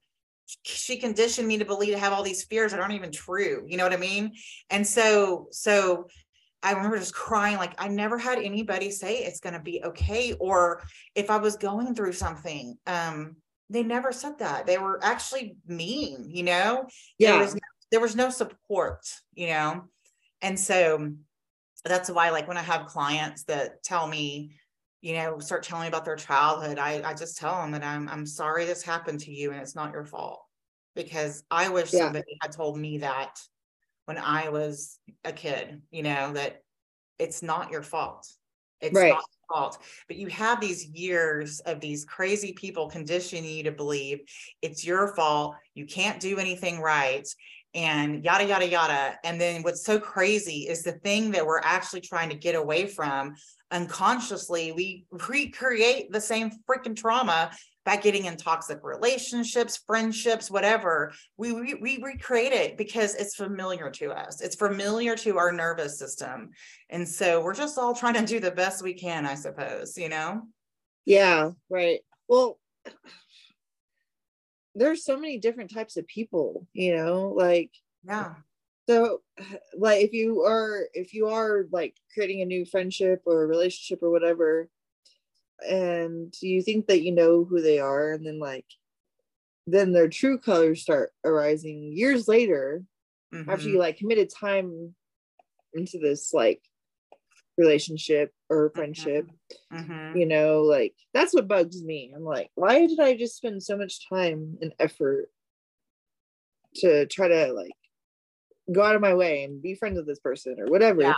[0.64, 3.76] she conditioned me to believe to have all these fears that aren't even true you
[3.76, 4.32] know what i mean
[4.70, 6.06] and so so
[6.62, 10.34] i remember just crying like i never had anybody say it's going to be okay
[10.40, 10.82] or
[11.14, 13.36] if i was going through something um
[13.70, 16.86] they never said that they were actually mean you know
[17.18, 17.56] yeah there was
[17.92, 19.85] there was no support you know
[20.40, 21.12] and so
[21.85, 24.52] that's why like when i have clients that tell me
[25.02, 28.09] you know, start telling me about their childhood, I, I just tell them that I'm
[28.09, 30.40] I'm sorry this happened to you and it's not your fault.
[30.94, 32.00] Because I wish yeah.
[32.00, 33.40] somebody had told me that
[34.05, 36.62] when I was a kid, you know, that
[37.18, 38.28] it's not your fault.
[38.81, 39.09] It's right.
[39.11, 39.78] not your fault.
[40.07, 44.20] But you have these years of these crazy people conditioning you to believe
[44.61, 45.57] it's your fault.
[45.74, 47.26] You can't do anything right
[47.74, 52.00] and yada yada yada and then what's so crazy is the thing that we're actually
[52.00, 53.35] trying to get away from
[53.70, 57.50] unconsciously we recreate the same freaking trauma
[57.85, 61.12] by getting in toxic relationships, friendships, whatever.
[61.37, 64.40] We, we, we recreate it because it's familiar to us.
[64.40, 66.50] It's familiar to our nervous system.
[66.90, 70.08] And so we're just all trying to do the best we can, I suppose, you
[70.08, 70.42] know?
[71.04, 72.00] Yeah, right.
[72.28, 72.58] Well,
[74.74, 77.70] there's so many different types of people, you know, like,
[78.04, 78.35] yeah.
[78.88, 79.20] So,
[79.76, 84.02] like, if you are, if you are like creating a new friendship or a relationship
[84.02, 84.68] or whatever,
[85.68, 88.66] and you think that you know who they are and then like
[89.66, 92.82] then their true colors start arising years later
[93.32, 93.48] mm-hmm.
[93.48, 94.94] after you like committed time
[95.74, 96.62] into this like
[97.58, 98.78] relationship or mm-hmm.
[98.78, 99.26] friendship
[99.72, 100.16] mm-hmm.
[100.16, 103.76] you know like that's what bugs me i'm like why did i just spend so
[103.76, 105.26] much time and effort
[106.74, 107.72] to try to like
[108.72, 111.14] go out of my way and be friends with this person or whatever yeah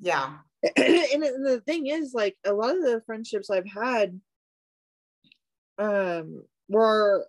[0.00, 0.32] yeah
[0.76, 4.20] and the thing is like a lot of the friendships i've had
[5.78, 7.26] um were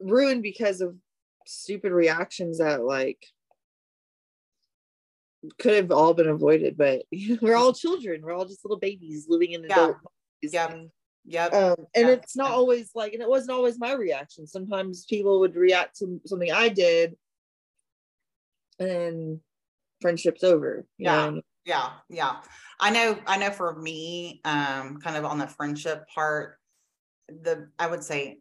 [0.00, 0.94] ruined because of
[1.46, 3.26] stupid reactions that like
[5.58, 7.02] could have all been avoided but
[7.40, 9.96] we're all children we're all just little babies living in adult
[10.42, 10.76] yeah yeah
[11.26, 11.54] Yep.
[11.54, 12.22] Um, and yep.
[12.22, 14.46] it's not always like, and it wasn't always my reaction.
[14.46, 17.16] Sometimes people would react to something I did,
[18.78, 19.40] and
[20.02, 20.84] friendship's over.
[20.98, 21.30] yeah.
[21.30, 21.40] Know?
[21.64, 22.36] yeah yeah
[22.80, 26.58] i know i know for me um kind of on the friendship part
[27.28, 28.38] the i would say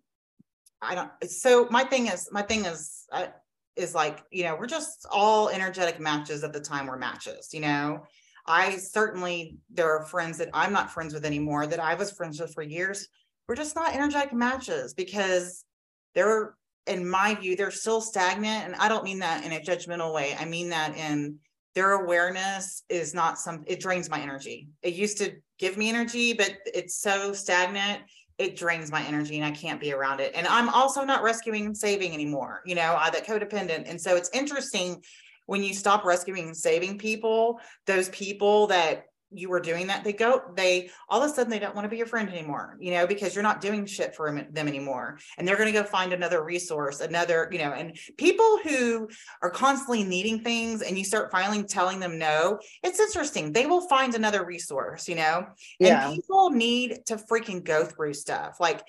[0.81, 3.27] i don't so my thing is my thing is uh,
[3.75, 7.59] is like you know we're just all energetic matches at the time we're matches you
[7.59, 8.03] know?
[8.45, 12.39] I certainly there are friends that i'm not friends with anymore that i was friends
[12.39, 13.07] with for years.
[13.47, 15.65] We're just not energetic matches because
[16.13, 16.55] they're
[16.85, 18.65] in my view they're still stagnant.
[18.65, 20.35] And i don't mean that in a judgmental way.
[20.37, 21.39] I mean that in
[21.73, 24.67] their awareness is not some it drains my energy.
[24.81, 28.01] It used to give me energy but it's so stagnant
[28.37, 30.33] it drains my energy and i can't be around it.
[30.35, 33.89] And i'm also not rescuing and saving anymore you know i that codependent.
[33.89, 35.01] And so it's interesting
[35.45, 40.13] when you stop rescuing and saving people those people that you were doing that they
[40.13, 42.91] go they all of a sudden they don't want to be your friend anymore you
[42.91, 45.17] know because you're not doing shit for them anymore.
[45.37, 49.09] And they're going to go find another resource another you know and people who
[49.41, 53.51] are constantly needing things and you start finally telling them no it's interesting.
[53.51, 55.47] They will find another resource you know?
[55.79, 56.07] Yeah.
[56.07, 58.59] and people need to freaking go through stuff.
[58.59, 58.83] Like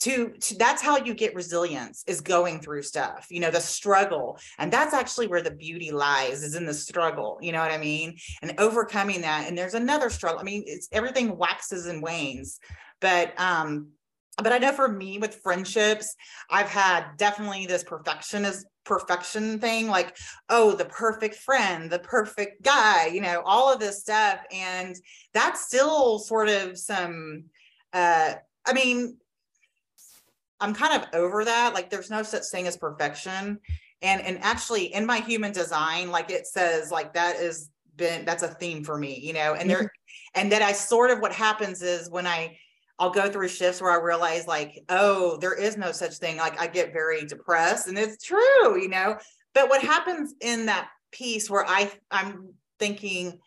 [0.00, 4.38] to, to, that's how you get resilience is going through stuff you know the struggle.
[4.58, 7.78] And that's actually where the beauty lies is in the struggle you know what i
[7.78, 8.16] mean?
[8.42, 12.58] And overcoming that and there's another struggle i mean it's everything waxes and wanes.
[13.00, 13.88] But um
[14.42, 16.14] but i know for me with friendships
[16.50, 20.16] i've had definitely this perfectionist perfection thing like
[20.48, 24.38] oh the perfect friend the perfect guy you know all of this stuff.
[24.52, 24.94] And
[25.34, 27.44] that's still sort of some
[27.92, 28.34] uh
[28.64, 29.18] i mean
[30.60, 31.74] I'm kind of over that.
[31.74, 33.58] Like there's no such thing as perfection.
[34.02, 38.42] And and actually in my human design, like it says like that is been that's
[38.42, 39.86] a theme for me, you know, and there mm-hmm.
[40.40, 42.56] and that I sort of what happens is when I
[42.98, 46.36] I'll go through shifts where I realize like, oh, there is no such thing.
[46.36, 49.18] Like I get very depressed and it's true, you know.
[49.54, 53.38] But what happens in that piece where I I'm thinking,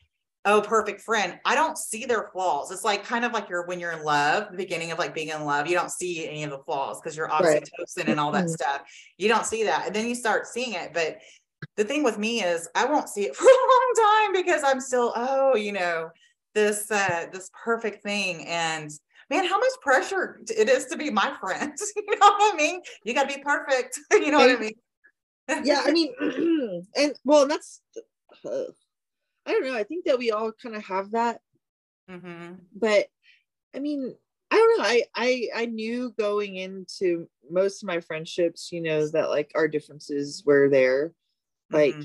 [0.46, 1.40] oh perfect friend.
[1.46, 2.72] I don't see their flaws.
[2.72, 5.30] It's like kind of like you're when you're in love the beginning of like being
[5.30, 8.08] in love you don't see any of the flaws because you're oxytocin right.
[8.10, 8.54] and all that mm-hmm.
[8.54, 8.82] stuff.
[9.18, 11.18] You don't see that and then you start seeing it but
[11.76, 14.80] the thing with me is i won't see it for a long time because i'm
[14.80, 16.10] still oh you know
[16.54, 18.92] this uh this perfect thing and
[19.30, 22.82] man how much pressure it is to be my friend you know what i mean?
[23.04, 24.74] You got to be perfect you know what i mean?
[25.64, 26.14] Yeah i mean
[26.96, 27.82] and well that's
[28.46, 28.64] uh,
[29.46, 29.76] I don't know.
[29.76, 31.42] I think that we all kind of have that.
[32.10, 32.54] Mm-hmm.
[32.76, 33.08] But
[33.76, 34.16] I mean,
[34.52, 34.84] I don't know.
[34.84, 39.68] I, I I knew going into most of my friendships, you know, that like our
[39.68, 41.14] differences were there.
[41.72, 42.04] Like, mm-hmm.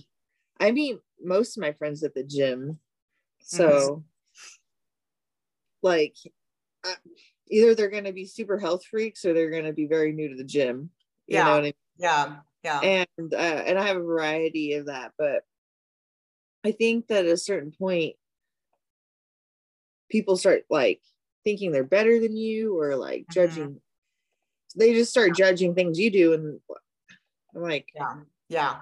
[0.61, 2.79] I mean, most of my friends at the gym.
[3.41, 4.01] So, mm-hmm.
[5.83, 6.17] like,
[7.49, 10.29] either they're going to be super health freaks or they're going to be very new
[10.29, 10.91] to the gym.
[11.27, 11.53] You yeah.
[11.53, 11.73] I mean?
[11.99, 12.37] Yeah.
[12.63, 12.81] Yeah.
[12.81, 15.43] And uh, and I have a variety of that, but
[16.67, 18.17] I think that at a certain point,
[20.11, 21.01] people start like
[21.45, 23.33] thinking they're better than you or like mm-hmm.
[23.33, 23.81] judging.
[24.75, 25.47] They just start yeah.
[25.47, 26.61] judging things you do, and
[27.55, 28.15] I'm like, yeah,
[28.49, 28.77] yeah.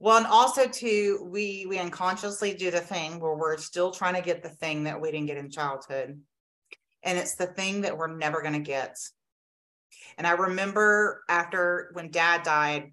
[0.00, 4.22] Well, and also too, we we unconsciously do the thing where we're still trying to
[4.22, 6.20] get the thing that we didn't get in childhood,
[7.02, 8.98] and it's the thing that we're never going to get.
[10.18, 12.92] And I remember after when Dad died,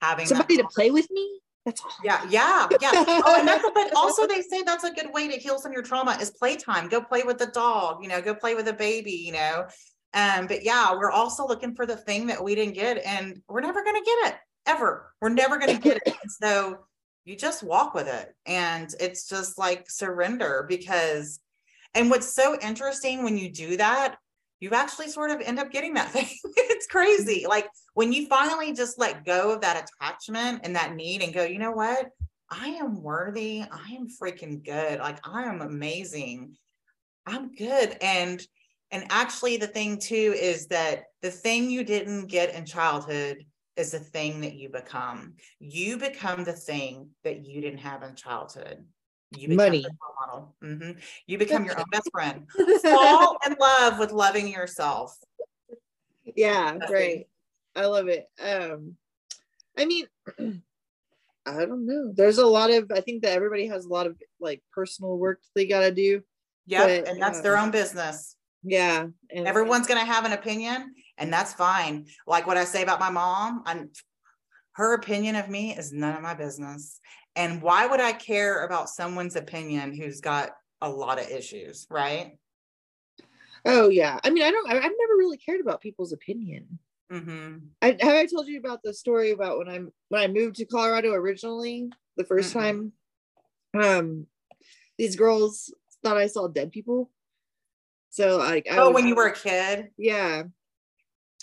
[0.00, 1.41] having somebody to play with me.
[1.64, 1.90] That's all.
[2.02, 2.90] Yeah, yeah, yeah.
[2.94, 5.74] Oh, and that's but also they say that's a good way to heal some of
[5.74, 6.88] your trauma is playtime.
[6.88, 9.66] Go play with the dog, you know, go play with a baby, you know.
[10.14, 13.60] Um, but yeah, we're also looking for the thing that we didn't get, and we're
[13.60, 15.12] never going to get it ever.
[15.20, 16.16] We're never going to get it.
[16.22, 16.78] And so
[17.24, 21.40] you just walk with it, and it's just like surrender because.
[21.94, 24.16] And what's so interesting when you do that,
[24.62, 26.28] you actually sort of end up getting that thing.
[26.44, 27.46] it's crazy.
[27.48, 31.42] Like when you finally just let go of that attachment and that need and go,
[31.42, 32.10] you know what?
[32.48, 33.62] I am worthy.
[33.62, 35.00] I am freaking good.
[35.00, 36.56] Like I am amazing.
[37.26, 37.96] I'm good.
[38.00, 38.40] And
[38.92, 43.44] and actually the thing too is that the thing you didn't get in childhood
[43.76, 45.34] is the thing that you become.
[45.58, 48.84] You become the thing that you didn't have in childhood.
[49.36, 49.86] You become Money.
[50.20, 50.54] model.
[50.62, 50.98] Mm-hmm.
[51.26, 52.46] You become your own best friend.
[52.82, 55.16] Fall in love with loving yourself.
[56.36, 57.26] Yeah, That's right.
[57.74, 58.26] I love it.
[58.40, 58.96] Um,
[59.76, 60.06] I mean,
[61.46, 62.12] I don't know.
[62.14, 65.40] There's a lot of I think that everybody has a lot of like personal work
[65.54, 66.22] they gotta do.
[66.66, 68.36] Yeah, and that's their uh, own business.
[68.62, 69.06] Yeah.
[69.34, 72.06] And Everyone's going to have an opinion, and that's fine.
[72.26, 73.90] Like what I say about my mom, I'm,
[74.72, 77.00] her opinion of me is none of my business.
[77.34, 82.38] And why would I care about someone's opinion who's got a lot of issues, right?
[83.64, 84.18] oh yeah.
[84.24, 86.78] I mean, I don't I've never really cared about people's opinion.
[87.10, 90.56] hmm I have I told you about the story about when I'm when I moved
[90.56, 92.52] to Colorado originally, the 1st Mm-mm.
[92.52, 92.92] time.
[93.74, 94.26] Um
[94.98, 97.10] these girls thought I saw dead people.
[98.10, 100.44] So like I Oh, was, when you were a kid, yeah,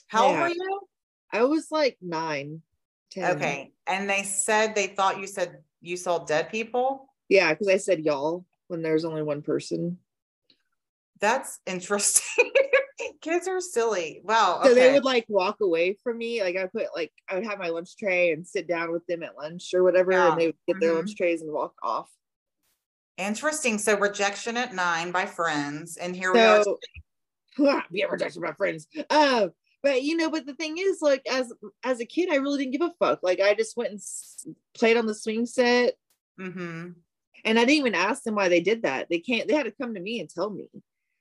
[0.07, 0.41] how old Yeah.
[0.41, 0.81] were you?
[1.31, 2.61] I was like nine,
[3.11, 3.35] 10.
[3.35, 3.73] Okay.
[3.87, 7.09] And they said they thought you said you saw dead people.
[7.29, 9.99] Yeah, because I said y'all when there's only one person.
[11.19, 12.51] That's interesting.
[13.21, 14.21] Kids are silly.
[14.23, 14.61] Wow.
[14.63, 16.41] So they would like walk away from me.
[16.41, 19.23] Like I put like I would have my lunch tray and sit down with them
[19.23, 20.31] at lunch or whatever, Yeah.
[20.31, 20.95] and they would get their Mhm.
[20.97, 22.09] lunch trays and walk off.
[23.17, 23.77] Interesting.
[23.77, 26.63] So rejection at nine by friends, and here we are.
[26.63, 26.79] So
[27.91, 28.87] yeah, rejection by friends.
[29.09, 29.51] Um,
[29.83, 31.51] but you know, but the thing is, like as
[31.83, 33.19] as a kid, I really didn't give a fuck.
[33.23, 35.95] Like I just went and s- played on the swing set,
[36.37, 36.89] hmm
[37.45, 39.07] and I didn't even ask them why they did that.
[39.09, 39.47] They can't.
[39.47, 40.67] They had to come to me and tell me.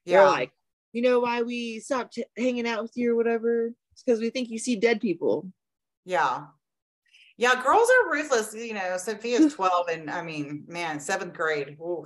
[0.05, 0.16] Yeah.
[0.18, 0.51] They're like,
[0.92, 3.71] you know, why we stopped t- hanging out with you or whatever.
[3.92, 5.47] It's because we think you see dead people.
[6.05, 6.47] Yeah.
[7.37, 8.53] Yeah, girls are ruthless.
[8.53, 11.77] You know, Sophia's 12, and I mean, man, seventh grade.
[11.81, 12.05] ooh,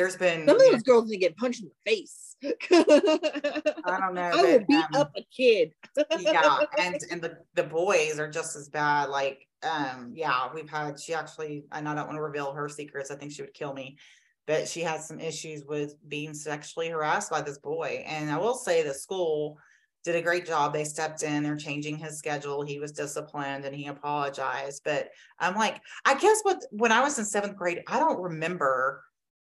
[0.00, 2.34] there's been, Some of those girls need to get punched in the face.
[2.72, 4.30] I don't know.
[4.32, 5.74] I but, beat um, up a kid.
[6.18, 9.10] yeah, and and the the boys are just as bad.
[9.10, 10.98] Like, um, yeah, we've had.
[10.98, 13.10] She actually, and I don't want to reveal her secrets.
[13.10, 13.98] I think she would kill me,
[14.46, 18.02] but she had some issues with being sexually harassed by this boy.
[18.06, 19.58] And I will say, the school
[20.02, 20.72] did a great job.
[20.72, 21.42] They stepped in.
[21.42, 22.62] They're changing his schedule.
[22.62, 24.80] He was disciplined and he apologized.
[24.82, 29.02] But I'm like, I guess what when I was in seventh grade, I don't remember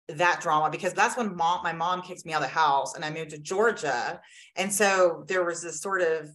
[0.07, 3.03] that drama because that's when mom my mom kicked me out of the house and
[3.03, 4.21] I moved to Georgia.
[4.55, 6.29] And so there was this sort of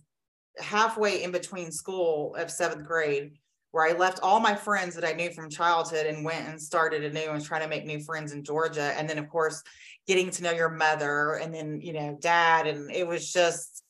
[0.59, 3.33] halfway in between school of seventh grade
[3.71, 7.05] where I left all my friends that I knew from childhood and went and started
[7.05, 8.93] anew and trying to make new friends in Georgia.
[8.99, 9.63] And then of course
[10.09, 12.67] getting to know your mother and then, you know, dad.
[12.67, 13.85] And it was just,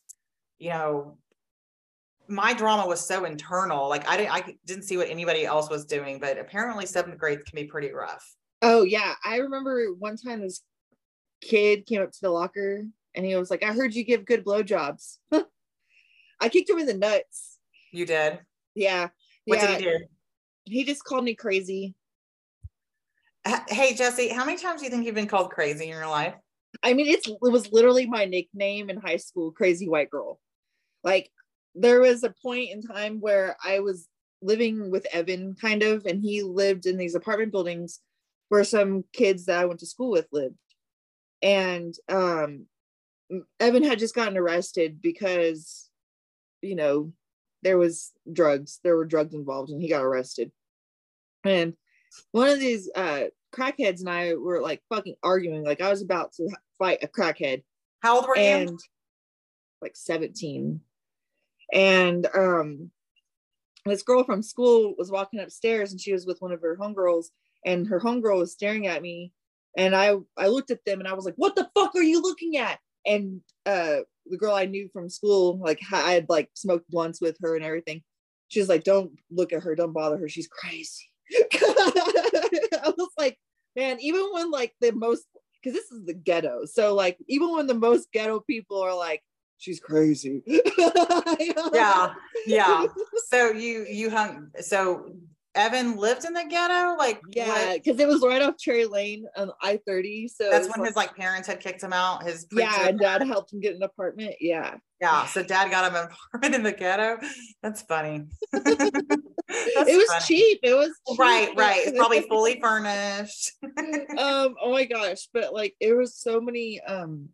[0.58, 1.16] you know,
[2.28, 3.88] my drama was so internal.
[3.88, 7.44] Like I didn't I didn't see what anybody else was doing, but apparently seventh grade
[7.46, 8.36] can be pretty rough.
[8.62, 10.62] Oh yeah, I remember one time this
[11.40, 14.44] kid came up to the locker and he was like, "I heard you give good
[14.44, 15.18] blowjobs."
[16.40, 17.58] I kicked him in the nuts.
[17.92, 18.40] You did.
[18.74, 19.08] Yeah,
[19.46, 19.66] What yeah.
[19.66, 19.98] did he do?
[20.64, 21.94] He just called me crazy.
[23.68, 26.34] Hey Jessie, how many times do you think you've been called crazy in your life?
[26.82, 30.38] I mean, it's it was literally my nickname in high school, crazy white girl.
[31.02, 31.30] Like
[31.74, 34.06] there was a point in time where I was
[34.42, 38.00] living with Evan, kind of, and he lived in these apartment buildings
[38.50, 40.56] where some kids that I went to school with lived.
[41.40, 42.66] And um
[43.60, 45.88] Evan had just gotten arrested because,
[46.60, 47.12] you know,
[47.62, 50.50] there was drugs, there were drugs involved, and he got arrested.
[51.44, 51.74] And
[52.32, 55.64] one of these uh crackheads and I were like fucking arguing.
[55.64, 57.62] Like I was about to fight a crackhead
[58.00, 58.42] How old were you?
[58.42, 58.80] and
[59.80, 60.80] like 17.
[61.72, 62.90] And um
[63.86, 67.26] this girl from school was walking upstairs and she was with one of her homegirls
[67.64, 69.32] and her homegirl was staring at me
[69.76, 72.20] and I I looked at them and I was like, "What the fuck are you
[72.20, 76.90] looking at?" And uh the girl I knew from school, like I had like smoked
[76.90, 78.02] blunts with her and everything.
[78.48, 80.28] She was like, "Don't look at her, don't bother her.
[80.28, 81.04] She's crazy."
[81.52, 83.38] I was like,
[83.76, 85.24] man, even when like the most
[85.62, 86.64] because this is the ghetto.
[86.64, 89.22] So like even when the most ghetto people are like,
[89.58, 90.42] she's crazy.
[91.72, 92.14] yeah,
[92.46, 92.86] yeah.
[93.28, 95.12] So you you hung so
[95.54, 96.96] Evan lived in the ghetto?
[96.96, 100.28] Like, Yeah, because it was right off Cherry Lane on I thirty.
[100.28, 102.22] So that's when like- his like parents had kicked him out.
[102.22, 104.34] His yeah, and dad helped him get an apartment.
[104.40, 104.76] Yeah.
[105.00, 105.26] yeah.
[105.26, 107.18] So dad got him an apartment in the ghetto.
[107.62, 108.26] That's funny.
[108.52, 110.24] That's it was funny.
[110.26, 110.60] cheap.
[110.62, 111.80] It was cheap, Right, right.
[111.86, 113.52] It's probably fully furnished.
[114.16, 117.30] um, oh my gosh, but like it was so many um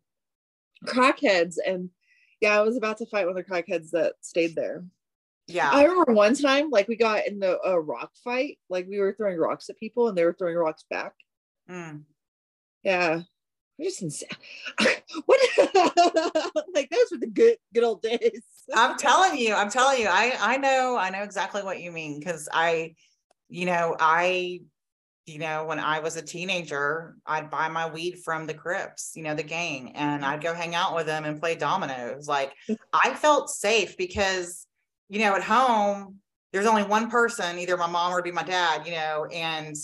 [0.87, 1.91] crackheads and
[2.41, 4.85] yeah, I was about to fight one of the crackheads that stayed there.
[5.47, 5.70] Yeah.
[5.70, 9.14] I remember one time, like we got in the a rock fight, like we were
[9.14, 11.12] throwing rocks at people and they were throwing rocks back.
[11.70, 12.03] Mm.
[12.82, 13.22] Yeah,
[13.78, 14.28] We're just insane.
[15.26, 15.40] what?
[16.74, 18.42] like those were the good good old days.
[18.74, 22.18] I'm telling you, I'm telling you, I I know, I know exactly what you mean
[22.18, 22.94] because I,
[23.49, 24.61] you know, I,
[25.26, 29.22] you know, when I was a teenager, I'd buy my weed from the Crips, you
[29.22, 32.28] know, the gang, and I'd go hang out with them and play dominoes.
[32.28, 32.53] Like
[32.92, 34.66] I felt safe because,
[35.09, 36.16] you know, at home
[36.52, 39.74] there's only one person, either my mom or be my dad, you know, and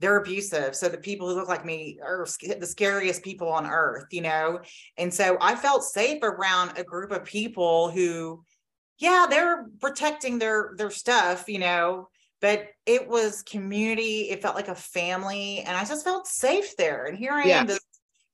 [0.00, 0.74] they're abusive.
[0.74, 2.26] So the people who look like me are
[2.58, 4.60] the scariest people on earth, you know?
[4.96, 8.42] And so I felt safe around a group of people who,
[8.98, 12.08] yeah, they're protecting their their stuff, you know,
[12.40, 14.30] but it was community.
[14.30, 17.06] It felt like a family, and I just felt safe there.
[17.06, 17.60] And here I Yeah.
[17.60, 17.80] am, this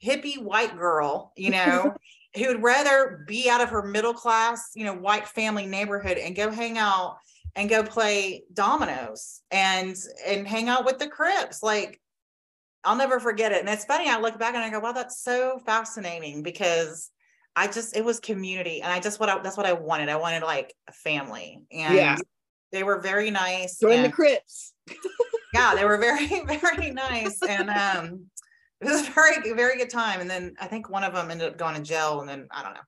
[0.05, 1.95] hippie white girl, you know,
[2.37, 6.35] who would rather be out of her middle class, you know, white family neighborhood and
[6.37, 7.19] go hang out
[7.55, 11.63] and go play dominoes and and hang out with the Crips.
[11.63, 12.01] Like
[12.85, 13.61] I'll never forget it.
[13.61, 17.11] And it's funny, I look back and I go, wow, that's so fascinating because
[17.57, 18.83] I just it was community.
[18.83, 20.09] And I just what I that's what I wanted.
[20.09, 21.63] I wanted like a family.
[21.73, 22.17] And Yeah.
[22.73, 23.79] they were very nice.
[23.79, 24.75] Join the and- Crips.
[25.55, 26.27] yeah, they were very,
[26.61, 27.41] very nice.
[27.43, 28.27] And um
[28.81, 30.21] it was a very, very good time.
[30.21, 32.63] And then I think one of them ended up going to jail and then I
[32.63, 32.81] don't know.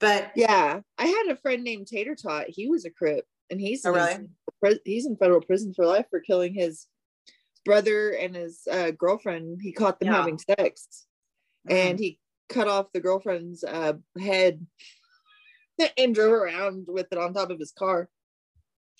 [0.00, 2.46] But Yeah, I had a friend named Tater Tot.
[2.48, 4.30] He was a Crip, and he's Oh, in
[4.62, 4.80] really?
[4.84, 6.86] he's in federal prison for life for killing his
[7.64, 9.60] brother and his uh, girlfriend.
[9.62, 10.16] He caught them Yeah.
[10.16, 11.06] having sex,
[11.68, 14.66] and mm, he cut off the girlfriend's uh, head
[15.98, 18.08] and drove around with it on top of his car.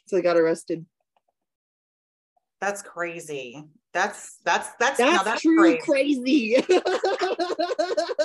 [0.07, 0.87] So he got arrested.
[2.61, 3.63] that's crazy.
[3.95, 6.57] That's that's that's That's, that's true crazy.
[6.57, 6.65] crazy.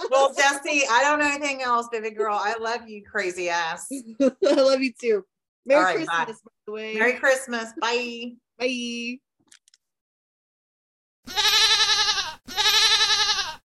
[0.09, 2.35] Well, Jessie, I don't know anything else, baby girl.
[2.41, 3.87] I love you, crazy ass.
[4.19, 5.25] I love you too.
[5.67, 6.25] Merry right, bye.
[6.25, 6.93] Christmas, by the way.
[6.95, 7.71] Merry Christmas.
[7.79, 8.31] Bye.
[8.57, 9.19] Bye.